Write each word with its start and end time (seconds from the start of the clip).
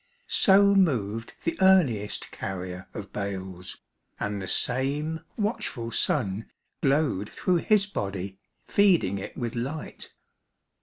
So 0.25 0.73
moved 0.73 1.35
the 1.43 1.59
earliest 1.61 2.31
carrier 2.31 2.87
of 2.91 3.13
bales, 3.13 3.77
And 4.19 4.41
the 4.41 4.47
same 4.47 5.19
watchful 5.37 5.91
sun 5.91 6.49
Glowed 6.81 7.29
through 7.29 7.57
his 7.57 7.85
body 7.85 8.39
feeding 8.67 9.19
it 9.19 9.37
with 9.37 9.53
light. 9.53 10.11